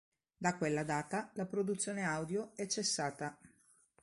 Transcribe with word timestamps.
Da 0.39 0.57
quella 0.57 0.81
data 0.83 1.29
la 1.35 1.45
produzione 1.45 2.03
audio 2.03 2.53
è 2.55 2.65
cessata. 2.65 3.37